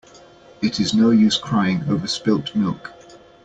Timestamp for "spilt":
2.07-2.55